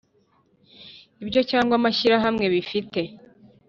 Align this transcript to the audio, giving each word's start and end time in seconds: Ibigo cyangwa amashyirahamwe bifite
Ibigo 1.21 1.41
cyangwa 1.51 1.73
amashyirahamwe 1.79 2.45
bifite 2.53 3.01